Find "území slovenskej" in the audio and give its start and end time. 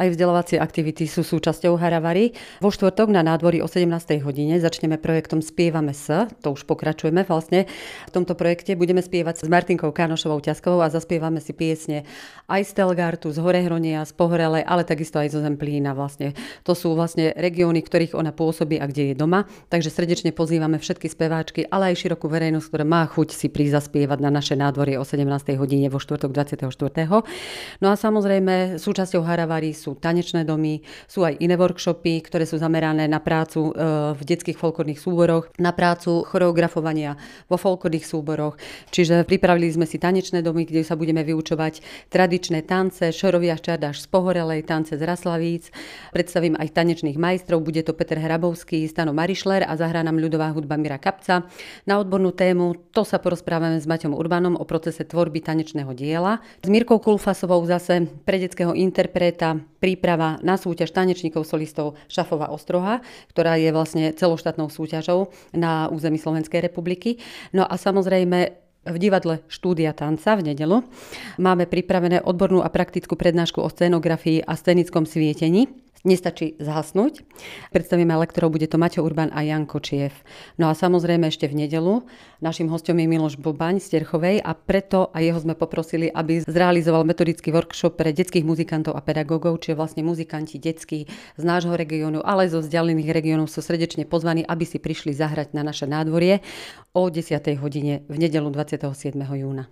65.90-66.62